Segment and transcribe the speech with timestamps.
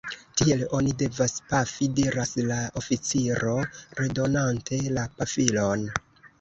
[0.39, 3.55] Tiel oni devas pafi, diras la oficiro,
[4.03, 5.89] redonante la pafilon.